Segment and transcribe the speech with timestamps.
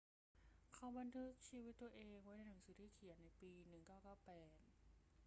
[0.73, 4.61] เขาบันทึกชีวิตตัวเองไว้ในหนังสือที่เขียนในปี 1998